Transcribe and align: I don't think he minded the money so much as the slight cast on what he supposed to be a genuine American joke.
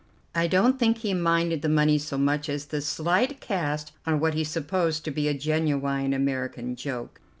I 0.33 0.47
don't 0.47 0.79
think 0.79 0.97
he 0.97 1.13
minded 1.13 1.61
the 1.61 1.69
money 1.69 1.99
so 1.99 2.17
much 2.17 2.49
as 2.49 2.65
the 2.65 2.81
slight 2.81 3.39
cast 3.39 3.91
on 4.03 4.19
what 4.19 4.33
he 4.33 4.43
supposed 4.43 5.05
to 5.05 5.11
be 5.11 5.27
a 5.27 5.37
genuine 5.37 6.11
American 6.11 6.75
joke. 6.75 7.21